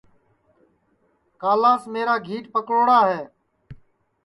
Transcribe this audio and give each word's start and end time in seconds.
کالاس 1.41 1.81
میرا 1.93 2.15
گھیٹ 2.27 2.45
پکڑوڑا 2.53 2.99
ہے 3.09 3.21